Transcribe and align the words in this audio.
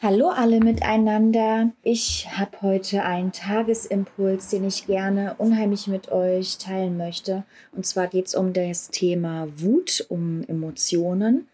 Hallo 0.00 0.28
alle 0.28 0.60
miteinander. 0.60 1.72
Ich 1.82 2.28
habe 2.30 2.62
heute 2.62 3.02
einen 3.02 3.32
Tagesimpuls, 3.32 4.48
den 4.48 4.64
ich 4.64 4.86
gerne 4.86 5.34
unheimlich 5.38 5.88
mit 5.88 6.12
euch 6.12 6.58
teilen 6.58 6.96
möchte. 6.96 7.42
Und 7.72 7.84
zwar 7.84 8.06
geht 8.06 8.28
es 8.28 8.36
um 8.36 8.52
das 8.52 8.90
Thema 8.90 9.48
Wut, 9.56 10.06
um 10.08 10.44
Emotionen. 10.44 11.48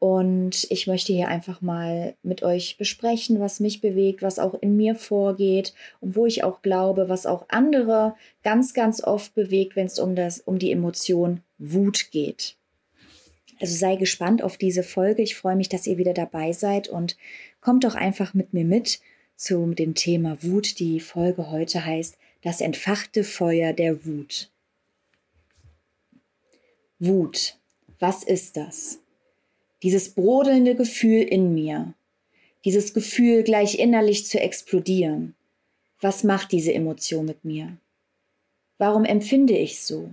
Und 0.00 0.66
ich 0.68 0.88
möchte 0.88 1.12
hier 1.12 1.28
einfach 1.28 1.60
mal 1.62 2.16
mit 2.24 2.42
euch 2.42 2.76
besprechen, 2.76 3.38
was 3.38 3.60
mich 3.60 3.80
bewegt, 3.80 4.20
was 4.20 4.40
auch 4.40 4.54
in 4.60 4.76
mir 4.76 4.96
vorgeht 4.96 5.72
und 6.00 6.16
wo 6.16 6.26
ich 6.26 6.42
auch 6.42 6.62
glaube, 6.62 7.08
was 7.08 7.24
auch 7.24 7.44
andere 7.50 8.16
ganz, 8.42 8.74
ganz 8.74 9.00
oft 9.00 9.32
bewegt, 9.36 9.76
wenn 9.76 9.86
es 9.86 10.00
um, 10.00 10.16
um 10.44 10.58
die 10.58 10.72
Emotion 10.72 11.40
Wut 11.58 12.10
geht. 12.10 12.56
Also 13.60 13.74
sei 13.74 13.96
gespannt 13.96 14.42
auf 14.42 14.58
diese 14.58 14.82
Folge. 14.82 15.22
Ich 15.22 15.36
freue 15.36 15.56
mich, 15.56 15.68
dass 15.68 15.86
ihr 15.86 15.98
wieder 15.98 16.12
dabei 16.12 16.52
seid 16.52 16.88
und 16.88 17.16
kommt 17.66 17.82
doch 17.82 17.96
einfach 17.96 18.32
mit 18.32 18.54
mir 18.54 18.64
mit 18.64 19.00
zu 19.34 19.74
dem 19.74 19.96
Thema 19.96 20.40
Wut. 20.40 20.78
Die 20.78 21.00
Folge 21.00 21.50
heute 21.50 21.84
heißt 21.84 22.16
Das 22.42 22.60
entfachte 22.60 23.24
Feuer 23.24 23.72
der 23.72 24.06
Wut. 24.06 24.52
Wut, 27.00 27.58
was 27.98 28.22
ist 28.22 28.56
das? 28.56 29.00
Dieses 29.82 30.10
brodelnde 30.10 30.76
Gefühl 30.76 31.22
in 31.22 31.54
mir, 31.54 31.92
dieses 32.64 32.94
Gefühl 32.94 33.42
gleich 33.42 33.80
innerlich 33.80 34.26
zu 34.26 34.38
explodieren. 34.38 35.34
Was 36.00 36.22
macht 36.22 36.52
diese 36.52 36.72
Emotion 36.72 37.24
mit 37.24 37.44
mir? 37.44 37.76
Warum 38.78 39.04
empfinde 39.04 39.58
ich 39.58 39.80
so? 39.80 40.12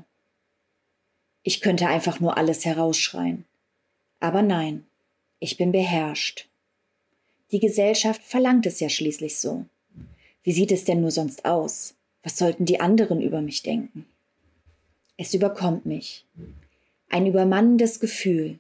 Ich 1.44 1.62
könnte 1.62 1.86
einfach 1.88 2.20
nur 2.20 2.36
alles 2.36 2.66
herausschreien. 2.66 3.46
Aber 4.20 4.42
nein, 4.42 4.88
ich 5.40 5.58
bin 5.58 5.72
beherrscht. 5.72 6.48
Die 7.54 7.60
Gesellschaft 7.60 8.24
verlangt 8.24 8.66
es 8.66 8.80
ja 8.80 8.90
schließlich 8.90 9.38
so. 9.38 9.66
Wie 10.42 10.54
sieht 10.54 10.72
es 10.72 10.86
denn 10.86 11.02
nur 11.02 11.12
sonst 11.12 11.46
aus? 11.46 11.94
Was 12.24 12.40
sollten 12.40 12.66
die 12.66 12.80
anderen 12.80 13.22
über 13.22 13.42
mich 13.42 13.62
denken? 13.62 14.08
Es 15.18 15.36
überkommt 15.36 15.86
mich. 15.86 16.26
Ein 17.10 17.28
übermannendes 17.28 18.00
Gefühl. 18.00 18.58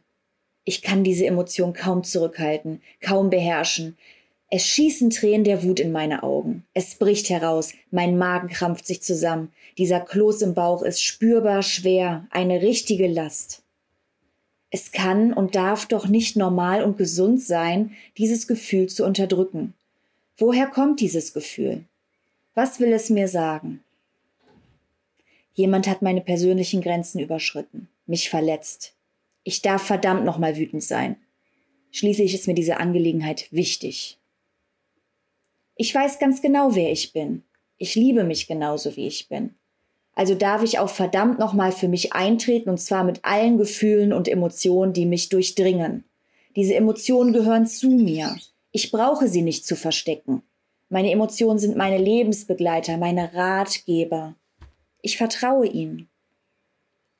Ich 0.63 0.83
kann 0.83 1.03
diese 1.03 1.25
Emotion 1.25 1.73
kaum 1.73 2.03
zurückhalten, 2.03 2.83
kaum 3.01 3.31
beherrschen. 3.31 3.97
Es 4.51 4.63
schießen 4.67 5.09
Tränen 5.09 5.43
der 5.43 5.63
Wut 5.63 5.79
in 5.79 5.91
meine 5.91 6.21
Augen. 6.21 6.63
Es 6.75 6.93
bricht 6.93 7.31
heraus, 7.31 7.73
mein 7.89 8.15
Magen 8.19 8.49
krampft 8.49 8.85
sich 8.85 9.01
zusammen. 9.01 9.51
Dieser 9.79 10.01
Kloß 10.01 10.43
im 10.43 10.53
Bauch 10.53 10.83
ist 10.83 11.01
spürbar 11.01 11.63
schwer, 11.63 12.27
eine 12.29 12.61
richtige 12.61 13.07
Last. 13.07 13.62
Es 14.75 14.91
kann 14.91 15.33
und 15.33 15.53
darf 15.53 15.85
doch 15.85 16.07
nicht 16.07 16.35
normal 16.35 16.83
und 16.83 16.97
gesund 16.97 17.39
sein, 17.39 17.95
dieses 18.17 18.47
Gefühl 18.47 18.89
zu 18.89 19.05
unterdrücken. 19.05 19.75
Woher 20.35 20.65
kommt 20.65 20.99
dieses 20.99 21.31
Gefühl? 21.31 21.83
Was 22.55 22.79
will 22.79 22.91
es 22.91 23.11
mir 23.11 23.27
sagen? 23.27 23.83
Jemand 25.53 25.87
hat 25.87 26.01
meine 26.01 26.21
persönlichen 26.21 26.81
Grenzen 26.81 27.19
überschritten, 27.19 27.87
mich 28.07 28.31
verletzt. 28.31 28.95
Ich 29.43 29.61
darf 29.61 29.83
verdammt 29.83 30.25
nochmal 30.25 30.57
wütend 30.57 30.81
sein. 30.81 31.17
Schließlich 31.91 32.33
ist 32.33 32.47
mir 32.47 32.55
diese 32.55 32.77
Angelegenheit 32.77 33.51
wichtig. 33.51 34.17
Ich 35.75 35.93
weiß 35.93 36.17
ganz 36.17 36.41
genau, 36.41 36.73
wer 36.73 36.91
ich 36.91 37.13
bin. 37.13 37.43
Ich 37.77 37.93
liebe 37.93 38.23
mich 38.23 38.47
genauso, 38.47 38.95
wie 38.95 39.05
ich 39.05 39.29
bin. 39.29 39.53
Also 40.15 40.35
darf 40.35 40.63
ich 40.63 40.79
auch 40.79 40.89
verdammt 40.89 41.39
nochmal 41.39 41.71
für 41.71 41.87
mich 41.87 42.13
eintreten 42.13 42.69
und 42.69 42.79
zwar 42.79 43.03
mit 43.03 43.25
allen 43.25 43.57
Gefühlen 43.57 44.13
und 44.13 44.27
Emotionen, 44.27 44.93
die 44.93 45.05
mich 45.05 45.29
durchdringen. 45.29 46.03
Diese 46.55 46.75
Emotionen 46.75 47.33
gehören 47.33 47.65
zu 47.65 47.89
mir. 47.89 48.37
Ich 48.71 48.91
brauche 48.91 49.27
sie 49.27 49.41
nicht 49.41 49.65
zu 49.65 49.75
verstecken. 49.75 50.43
Meine 50.89 51.11
Emotionen 51.11 51.57
sind 51.57 51.75
meine 51.75 51.97
Lebensbegleiter, 51.97 52.97
meine 52.97 53.33
Ratgeber. 53.33 54.35
Ich 55.01 55.17
vertraue 55.17 55.65
ihnen. 55.65 56.09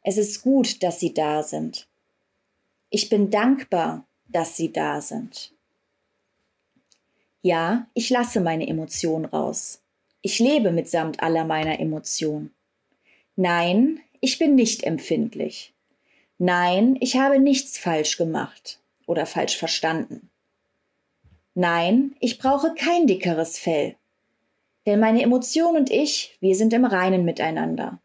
Es 0.04 0.18
ist 0.18 0.44
gut, 0.44 0.84
dass 0.84 1.00
sie 1.00 1.14
da 1.14 1.42
sind. 1.42 1.88
Ich 2.90 3.10
bin 3.10 3.32
dankbar, 3.32 4.06
dass 4.28 4.56
sie 4.56 4.72
da 4.72 5.02
sind. 5.02 5.54
Ja, 7.42 7.88
ich 7.94 8.10
lasse 8.10 8.40
meine 8.40 8.68
Emotionen 8.68 9.26
raus. 9.26 9.82
Ich 10.22 10.40
lebe 10.40 10.72
mitsamt 10.72 11.22
aller 11.22 11.44
meiner 11.44 11.80
Emotionen. 11.80 12.54
Nein, 13.36 14.00
ich 14.22 14.40
bin 14.40 14.56
nicht 14.56 14.84
empfindlich. 14.84 15.74
Nein, 16.38 16.98
ich 17.00 17.18
habe 17.18 17.40
nichts 17.40 17.78
falsch 17.78 18.18
gemacht 18.18 18.80
oder 19.06 19.26
falsch 19.26 19.58
verstanden. 19.58 20.30
Nein, 21.56 22.16
ich 22.20 22.38
brauche 22.38 22.74
kein 22.74 23.08
dickeres 23.08 23.58
Fell. 23.58 23.96
Denn 24.86 25.00
meine 25.00 25.22
Emotionen 25.22 25.78
und 25.78 25.92
ich, 25.92 26.38
wir 26.40 26.56
sind 26.56 26.74
im 26.74 26.86
Reinen 26.86 27.26
miteinander. 27.26 28.00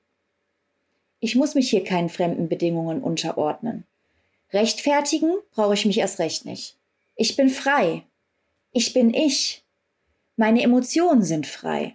Ich 1.20 1.34
muss 1.34 1.54
mich 1.54 1.70
hier 1.70 1.82
keinen 1.82 2.08
fremden 2.08 2.48
Bedingungen 2.48 3.02
unterordnen. 3.02 3.84
Rechtfertigen 4.52 5.32
brauche 5.52 5.74
ich 5.74 5.84
mich 5.84 5.98
erst 5.98 6.20
recht 6.20 6.44
nicht. 6.44 6.76
Ich 7.16 7.36
bin 7.36 7.48
frei 7.48 8.04
ich 8.72 8.92
bin 8.92 9.12
ich. 9.14 9.64
Meine 10.36 10.62
Emotionen 10.62 11.22
sind 11.22 11.46
frei. 11.46 11.94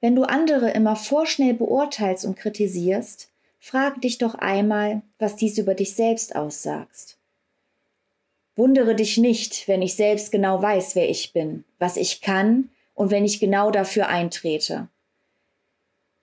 Wenn 0.00 0.14
du 0.14 0.22
andere 0.22 0.70
immer 0.70 0.94
vorschnell 0.94 1.54
beurteilst 1.54 2.24
und 2.24 2.36
kritisierst, 2.36 3.30
frag 3.58 4.00
dich 4.00 4.18
doch 4.18 4.34
einmal, 4.36 5.02
was 5.18 5.36
dies 5.36 5.58
über 5.58 5.74
dich 5.74 5.94
selbst 5.94 6.36
aussagst. 6.36 7.18
Wundere 8.54 8.94
dich 8.94 9.18
nicht, 9.18 9.68
wenn 9.68 9.82
ich 9.82 9.94
selbst 9.94 10.32
genau 10.32 10.62
weiß, 10.62 10.94
wer 10.94 11.08
ich 11.08 11.32
bin, 11.32 11.64
was 11.78 11.96
ich 11.96 12.20
kann 12.20 12.70
und 12.94 13.10
wenn 13.10 13.24
ich 13.24 13.40
genau 13.40 13.70
dafür 13.70 14.08
eintrete. 14.08 14.88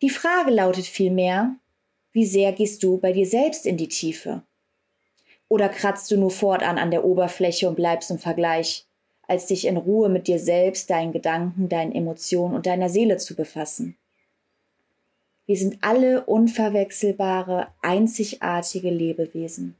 Die 0.02 0.10
Frage 0.10 0.52
lautet 0.52 0.86
vielmehr, 0.86 1.56
wie 2.12 2.26
sehr 2.26 2.52
gehst 2.54 2.84
du 2.84 2.98
bei 2.98 3.12
dir 3.12 3.26
selbst 3.26 3.66
in 3.66 3.78
die 3.78 3.88
Tiefe? 3.88 4.44
Oder 5.48 5.70
kratzt 5.70 6.12
du 6.12 6.18
nur 6.18 6.32
fortan 6.32 6.78
an 6.78 6.92
der 6.92 7.06
Oberfläche 7.06 7.68
und 7.70 7.76
bleibst 7.76 8.12
im 8.12 8.20
Vergleich, 8.20 8.86
als 9.28 9.48
dich 9.48 9.66
in 9.66 9.78
Ruhe 9.78 10.10
mit 10.10 10.28
dir 10.28 10.40
selbst, 10.40 10.90
deinen 10.90 11.12
Gedanken, 11.12 11.70
deinen 11.70 11.92
Emotionen 11.92 12.56
und 12.56 12.66
deiner 12.66 12.90
Seele 12.90 13.18
zu 13.18 13.36
befassen? 13.36 13.96
Wir 15.46 15.58
sind 15.58 15.78
alle 15.82 16.26
unverwechselbare, 16.26 17.68
einzigartige 17.82 18.90
Lebewesen. 18.90 19.76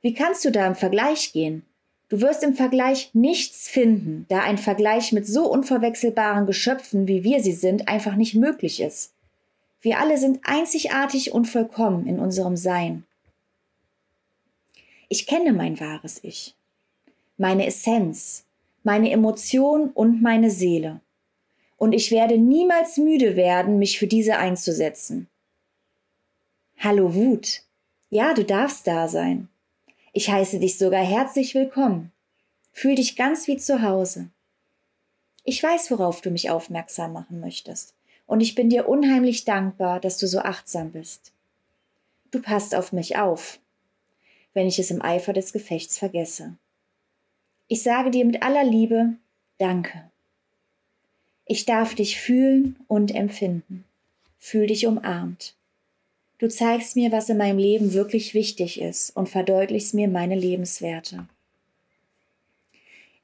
Wie 0.00 0.14
kannst 0.14 0.44
du 0.44 0.50
da 0.50 0.66
im 0.66 0.74
Vergleich 0.74 1.32
gehen? 1.32 1.64
Du 2.08 2.20
wirst 2.20 2.42
im 2.42 2.54
Vergleich 2.54 3.10
nichts 3.14 3.68
finden, 3.68 4.26
da 4.28 4.40
ein 4.40 4.58
Vergleich 4.58 5.12
mit 5.12 5.26
so 5.26 5.50
unverwechselbaren 5.50 6.46
Geschöpfen, 6.46 7.08
wie 7.08 7.24
wir 7.24 7.42
sie 7.42 7.52
sind, 7.52 7.88
einfach 7.88 8.16
nicht 8.16 8.34
möglich 8.34 8.80
ist. 8.80 9.12
Wir 9.80 9.98
alle 9.98 10.18
sind 10.18 10.40
einzigartig 10.44 11.32
und 11.32 11.46
vollkommen 11.46 12.06
in 12.06 12.18
unserem 12.18 12.56
Sein. 12.56 13.04
Ich 15.08 15.26
kenne 15.26 15.52
mein 15.52 15.80
wahres 15.80 16.20
Ich, 16.22 16.54
meine 17.36 17.66
Essenz, 17.66 18.44
meine 18.82 19.10
Emotion 19.10 19.90
und 19.90 20.22
meine 20.22 20.50
Seele. 20.50 21.00
Und 21.76 21.92
ich 21.92 22.10
werde 22.10 22.38
niemals 22.38 22.96
müde 22.96 23.36
werden, 23.36 23.78
mich 23.78 23.98
für 23.98 24.06
diese 24.06 24.36
einzusetzen. 24.36 25.28
Hallo 26.78 27.14
Wut. 27.14 27.62
Ja, 28.10 28.34
du 28.34 28.44
darfst 28.44 28.86
da 28.86 29.08
sein. 29.08 29.48
Ich 30.12 30.30
heiße 30.30 30.58
dich 30.58 30.78
sogar 30.78 31.02
herzlich 31.02 31.54
willkommen. 31.54 32.12
Fühl 32.72 32.94
dich 32.94 33.16
ganz 33.16 33.46
wie 33.46 33.56
zu 33.56 33.82
Hause. 33.82 34.28
Ich 35.44 35.62
weiß, 35.62 35.90
worauf 35.90 36.20
du 36.20 36.30
mich 36.30 36.50
aufmerksam 36.50 37.12
machen 37.12 37.40
möchtest. 37.40 37.94
Und 38.26 38.40
ich 38.40 38.54
bin 38.54 38.70
dir 38.70 38.88
unheimlich 38.88 39.44
dankbar, 39.44 40.00
dass 40.00 40.18
du 40.18 40.26
so 40.26 40.38
achtsam 40.38 40.92
bist. 40.92 41.32
Du 42.30 42.40
passt 42.40 42.74
auf 42.74 42.92
mich 42.92 43.16
auf 43.16 43.58
wenn 44.54 44.66
ich 44.66 44.78
es 44.78 44.90
im 44.90 45.02
Eifer 45.02 45.32
des 45.32 45.52
Gefechts 45.52 45.98
vergesse. 45.98 46.56
Ich 47.72 47.82
sage 47.82 48.10
dir 48.10 48.26
mit 48.26 48.42
aller 48.42 48.64
Liebe 48.64 49.14
Danke. 49.56 50.10
Ich 51.46 51.64
darf 51.64 51.94
dich 51.94 52.20
fühlen 52.20 52.76
und 52.86 53.14
empfinden. 53.14 53.86
Fühl 54.38 54.66
dich 54.66 54.86
umarmt. 54.86 55.54
Du 56.36 56.50
zeigst 56.50 56.96
mir, 56.96 57.12
was 57.12 57.30
in 57.30 57.38
meinem 57.38 57.56
Leben 57.56 57.94
wirklich 57.94 58.34
wichtig 58.34 58.78
ist 58.78 59.16
und 59.16 59.30
verdeutlichst 59.30 59.94
mir 59.94 60.06
meine 60.08 60.34
Lebenswerte. 60.34 61.26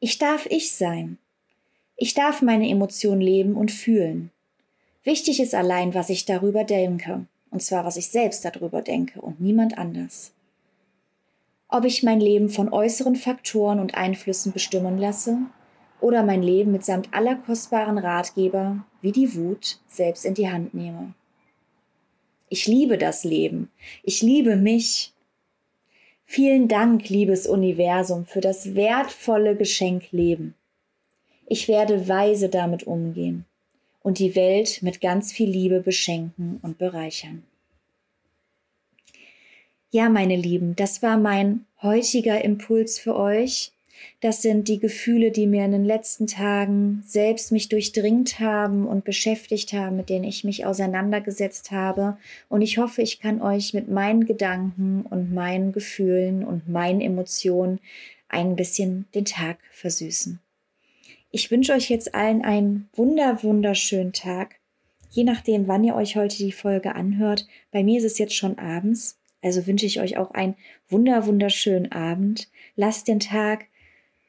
Ich 0.00 0.16
darf 0.16 0.46
ich 0.46 0.72
sein. 0.72 1.18
Ich 1.96 2.14
darf 2.14 2.40
meine 2.40 2.70
Emotionen 2.70 3.20
leben 3.20 3.54
und 3.54 3.70
fühlen. 3.70 4.30
Wichtig 5.04 5.40
ist 5.40 5.54
allein, 5.54 5.92
was 5.92 6.08
ich 6.08 6.24
darüber 6.24 6.64
denke, 6.64 7.26
und 7.50 7.62
zwar 7.62 7.84
was 7.84 7.98
ich 7.98 8.08
selbst 8.08 8.46
darüber 8.46 8.80
denke 8.80 9.20
und 9.20 9.42
niemand 9.42 9.76
anders. 9.76 10.32
Ob 11.68 11.84
ich 11.84 12.02
mein 12.02 12.20
Leben 12.20 12.48
von 12.48 12.72
äußeren 12.72 13.14
Faktoren 13.14 13.78
und 13.78 13.94
Einflüssen 13.94 14.52
bestimmen 14.52 14.96
lasse 14.96 15.36
oder 16.00 16.22
mein 16.22 16.42
Leben 16.42 16.72
mitsamt 16.72 17.12
aller 17.12 17.36
kostbaren 17.36 17.98
Ratgeber 17.98 18.84
wie 19.02 19.12
die 19.12 19.34
Wut 19.34 19.78
selbst 19.86 20.24
in 20.24 20.34
die 20.34 20.50
Hand 20.50 20.72
nehme. 20.72 21.12
Ich 22.48 22.66
liebe 22.66 22.96
das 22.96 23.24
Leben. 23.24 23.70
Ich 24.02 24.22
liebe 24.22 24.56
mich. 24.56 25.12
Vielen 26.24 26.68
Dank, 26.68 27.08
liebes 27.10 27.46
Universum, 27.46 28.24
für 28.24 28.40
das 28.40 28.74
wertvolle 28.74 29.54
Geschenk 29.54 30.10
Leben. 30.10 30.54
Ich 31.46 31.68
werde 31.68 32.08
weise 32.08 32.48
damit 32.48 32.84
umgehen 32.84 33.44
und 34.02 34.18
die 34.18 34.34
Welt 34.34 34.82
mit 34.82 35.00
ganz 35.00 35.32
viel 35.32 35.50
Liebe 35.50 35.80
beschenken 35.80 36.58
und 36.62 36.78
bereichern. 36.78 37.42
Ja, 39.90 40.10
meine 40.10 40.36
Lieben, 40.36 40.76
das 40.76 41.02
war 41.02 41.16
mein 41.16 41.64
heutiger 41.80 42.44
Impuls 42.44 42.98
für 42.98 43.16
euch. 43.16 43.72
Das 44.20 44.42
sind 44.42 44.68
die 44.68 44.78
Gefühle, 44.78 45.30
die 45.30 45.46
mir 45.46 45.64
in 45.64 45.72
den 45.72 45.84
letzten 45.84 46.26
Tagen 46.26 47.02
selbst 47.06 47.52
mich 47.52 47.70
durchdringt 47.70 48.38
haben 48.38 48.86
und 48.86 49.04
beschäftigt 49.04 49.72
haben, 49.72 49.96
mit 49.96 50.10
denen 50.10 50.24
ich 50.24 50.44
mich 50.44 50.66
auseinandergesetzt 50.66 51.70
habe. 51.70 52.18
Und 52.50 52.60
ich 52.60 52.76
hoffe, 52.76 53.00
ich 53.00 53.18
kann 53.18 53.40
euch 53.40 53.72
mit 53.72 53.88
meinen 53.88 54.26
Gedanken 54.26 55.06
und 55.08 55.32
meinen 55.32 55.72
Gefühlen 55.72 56.44
und 56.44 56.68
meinen 56.68 57.00
Emotionen 57.00 57.80
ein 58.28 58.56
bisschen 58.56 59.06
den 59.14 59.24
Tag 59.24 59.56
versüßen. 59.72 60.38
Ich 61.30 61.50
wünsche 61.50 61.72
euch 61.72 61.88
jetzt 61.88 62.14
allen 62.14 62.44
einen 62.44 62.90
wunder, 62.94 63.42
wunderschönen 63.42 64.12
Tag. 64.12 64.56
Je 65.10 65.24
nachdem, 65.24 65.66
wann 65.66 65.84
ihr 65.84 65.94
euch 65.94 66.16
heute 66.16 66.36
die 66.36 66.52
Folge 66.52 66.94
anhört. 66.94 67.46
Bei 67.70 67.82
mir 67.82 67.98
ist 67.98 68.04
es 68.04 68.18
jetzt 68.18 68.34
schon 68.34 68.58
abends. 68.58 69.17
Also 69.42 69.66
wünsche 69.66 69.86
ich 69.86 70.00
euch 70.00 70.16
auch 70.16 70.32
einen 70.32 70.56
wunder, 70.88 71.26
wunderschönen 71.26 71.92
Abend. 71.92 72.48
Lasst 72.76 73.08
den 73.08 73.20
Tag 73.20 73.66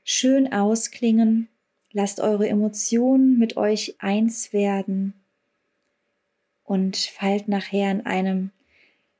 schön 0.04 0.52
ausklingen. 0.52 1.48
Lasst 1.92 2.20
eure 2.20 2.48
Emotionen 2.48 3.40
mit 3.40 3.58
euch 3.58 3.96
eins 4.00 4.54
werden 4.54 5.14
und 6.64 6.98
fallt 6.98 7.48
nachher 7.48 7.90
in 7.92 8.06
einem 8.06 8.52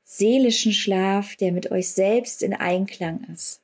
seelischen 0.04 0.72
Schlaf, 0.72 1.34
der 1.36 1.50
mit 1.50 1.70
euch 1.72 1.90
selbst 1.90 2.42
in 2.42 2.54
Einklang 2.54 3.24
ist. 3.32 3.60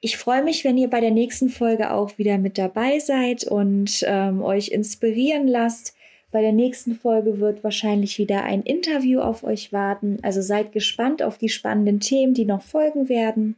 Ich 0.00 0.16
freue 0.18 0.44
mich, 0.44 0.62
wenn 0.64 0.78
ihr 0.78 0.88
bei 0.88 1.00
der 1.00 1.10
nächsten 1.10 1.48
Folge 1.48 1.90
auch 1.90 2.16
wieder 2.18 2.38
mit 2.38 2.58
dabei 2.58 2.98
seid 2.98 3.44
und 3.44 4.04
ähm, 4.06 4.42
euch 4.42 4.68
inspirieren 4.68 5.48
lasst. 5.48 5.95
Bei 6.30 6.40
der 6.42 6.52
nächsten 6.52 6.94
Folge 6.94 7.38
wird 7.40 7.62
wahrscheinlich 7.62 8.18
wieder 8.18 8.42
ein 8.42 8.62
Interview 8.62 9.20
auf 9.20 9.44
euch 9.44 9.72
warten. 9.72 10.18
Also 10.22 10.42
seid 10.42 10.72
gespannt 10.72 11.22
auf 11.22 11.38
die 11.38 11.48
spannenden 11.48 12.00
Themen, 12.00 12.34
die 12.34 12.44
noch 12.44 12.62
folgen 12.62 13.08
werden. 13.08 13.56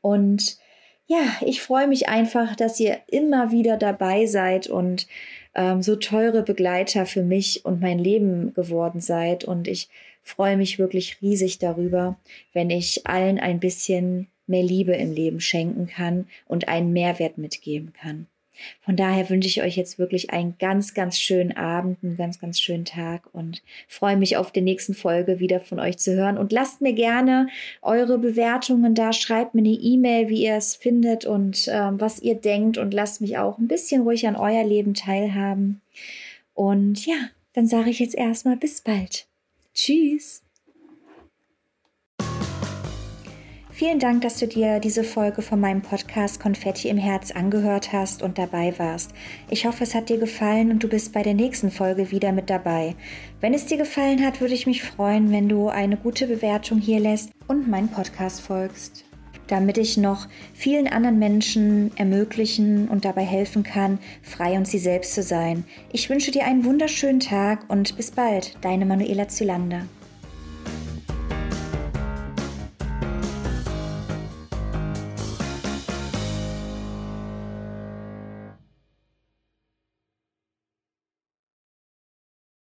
Und 0.00 0.58
ja, 1.06 1.24
ich 1.44 1.60
freue 1.60 1.88
mich 1.88 2.08
einfach, 2.08 2.54
dass 2.54 2.78
ihr 2.78 2.98
immer 3.08 3.50
wieder 3.50 3.76
dabei 3.76 4.26
seid 4.26 4.68
und 4.68 5.08
ähm, 5.54 5.82
so 5.82 5.96
teure 5.96 6.42
Begleiter 6.42 7.06
für 7.06 7.24
mich 7.24 7.64
und 7.64 7.80
mein 7.80 7.98
Leben 7.98 8.54
geworden 8.54 9.00
seid. 9.00 9.44
Und 9.44 9.66
ich 9.66 9.88
freue 10.22 10.56
mich 10.56 10.78
wirklich 10.78 11.20
riesig 11.20 11.58
darüber, 11.58 12.16
wenn 12.52 12.70
ich 12.70 13.06
allen 13.06 13.40
ein 13.40 13.58
bisschen 13.58 14.28
mehr 14.46 14.62
Liebe 14.62 14.92
im 14.92 15.12
Leben 15.12 15.40
schenken 15.40 15.86
kann 15.86 16.28
und 16.46 16.68
einen 16.68 16.92
Mehrwert 16.92 17.38
mitgeben 17.38 17.92
kann. 17.92 18.26
Von 18.80 18.96
daher 18.96 19.28
wünsche 19.30 19.48
ich 19.48 19.62
euch 19.62 19.76
jetzt 19.76 19.98
wirklich 19.98 20.30
einen 20.30 20.56
ganz, 20.58 20.94
ganz 20.94 21.18
schönen 21.18 21.56
Abend, 21.56 21.98
einen 22.02 22.16
ganz, 22.16 22.40
ganz 22.40 22.60
schönen 22.60 22.84
Tag 22.84 23.22
und 23.32 23.62
freue 23.88 24.16
mich 24.16 24.36
auf 24.36 24.52
die 24.52 24.60
nächsten 24.60 24.94
Folge 24.94 25.38
wieder 25.38 25.60
von 25.60 25.80
euch 25.80 25.98
zu 25.98 26.14
hören. 26.14 26.38
Und 26.38 26.52
lasst 26.52 26.80
mir 26.80 26.92
gerne 26.92 27.48
eure 27.82 28.18
Bewertungen 28.18 28.94
da, 28.94 29.12
schreibt 29.12 29.54
mir 29.54 29.60
eine 29.60 29.68
E-Mail, 29.70 30.28
wie 30.28 30.44
ihr 30.44 30.54
es 30.54 30.76
findet 30.76 31.24
und 31.24 31.68
ähm, 31.70 32.00
was 32.00 32.20
ihr 32.20 32.34
denkt 32.34 32.78
und 32.78 32.94
lasst 32.94 33.20
mich 33.20 33.38
auch 33.38 33.58
ein 33.58 33.68
bisschen 33.68 34.02
ruhig 34.02 34.26
an 34.26 34.36
euer 34.36 34.64
Leben 34.64 34.94
teilhaben. 34.94 35.80
Und 36.54 37.06
ja, 37.06 37.16
dann 37.52 37.66
sage 37.66 37.90
ich 37.90 37.98
jetzt 37.98 38.14
erstmal 38.14 38.56
bis 38.56 38.80
bald. 38.80 39.26
Tschüss. 39.74 40.42
Vielen 43.80 43.98
Dank, 43.98 44.20
dass 44.20 44.36
du 44.36 44.46
dir 44.46 44.78
diese 44.78 45.04
Folge 45.04 45.40
von 45.40 45.58
meinem 45.58 45.80
Podcast 45.80 46.38
Konfetti 46.38 46.90
im 46.90 46.98
Herz 46.98 47.30
angehört 47.30 47.94
hast 47.94 48.22
und 48.22 48.36
dabei 48.36 48.78
warst. 48.78 49.12
Ich 49.48 49.64
hoffe, 49.64 49.84
es 49.84 49.94
hat 49.94 50.10
dir 50.10 50.18
gefallen 50.18 50.70
und 50.70 50.84
du 50.84 50.88
bist 50.88 51.14
bei 51.14 51.22
der 51.22 51.32
nächsten 51.32 51.70
Folge 51.70 52.10
wieder 52.10 52.32
mit 52.32 52.50
dabei. 52.50 52.94
Wenn 53.40 53.54
es 53.54 53.64
dir 53.64 53.78
gefallen 53.78 54.22
hat, 54.22 54.42
würde 54.42 54.52
ich 54.52 54.66
mich 54.66 54.82
freuen, 54.82 55.32
wenn 55.32 55.48
du 55.48 55.70
eine 55.70 55.96
gute 55.96 56.26
Bewertung 56.26 56.78
hier 56.78 57.00
lässt 57.00 57.30
und 57.48 57.70
meinen 57.70 57.88
Podcast 57.88 58.42
folgst 58.42 59.06
damit 59.46 59.78
ich 59.78 59.96
noch 59.96 60.28
vielen 60.54 60.86
anderen 60.86 61.18
Menschen 61.18 61.90
ermöglichen 61.96 62.86
und 62.86 63.04
dabei 63.04 63.24
helfen 63.24 63.64
kann, 63.64 63.98
frei 64.22 64.56
und 64.56 64.68
sie 64.68 64.78
selbst 64.78 65.12
zu 65.12 65.24
sein. 65.24 65.64
Ich 65.92 66.08
wünsche 66.08 66.30
dir 66.30 66.44
einen 66.44 66.64
wunderschönen 66.64 67.18
Tag 67.18 67.64
und 67.68 67.96
bis 67.96 68.12
bald, 68.12 68.56
deine 68.60 68.86
Manuela 68.86 69.26
Zylander. 69.26 69.86